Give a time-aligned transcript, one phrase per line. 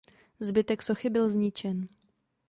[0.39, 1.87] Zbytek sochy byl zničen.